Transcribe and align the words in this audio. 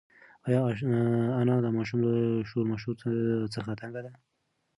ایا 0.47 0.61
انا 1.41 1.55
د 1.61 1.67
ماشوم 1.77 1.99
له 2.07 2.13
شور 2.49 2.65
ماشور 2.71 2.95
څخه 3.55 3.71
تنگه 3.81 4.01
ده؟ 4.05 4.11